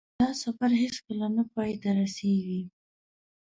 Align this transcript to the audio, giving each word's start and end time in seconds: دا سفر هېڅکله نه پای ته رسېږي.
دا 0.19 0.29
سفر 0.43 0.71
هېڅکله 0.83 1.27
نه 1.35 1.43
پای 1.53 1.71
ته 1.81 1.89
رسېږي. 1.99 2.61